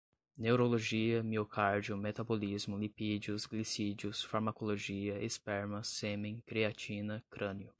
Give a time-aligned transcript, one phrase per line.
[0.35, 7.69] neurologia, miocárdio, metabolismo, lipídios, glicídios, farmacologia, esperma, sêmen, creatina, crânio